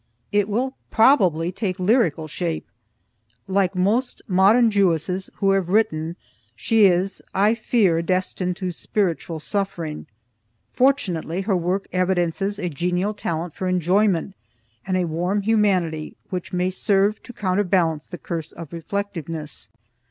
[0.31, 2.65] It will probably take lyrical shape.
[3.47, 6.15] Like most modern Jewesses who have written,
[6.55, 10.07] she is, I fear, destined to spiritual suffering:
[10.73, 14.33] fortunately her work evidences a genial talent for enjoyment
[14.87, 19.69] and a warm humanity which may serve to counterbalance the curse of reflectiveness.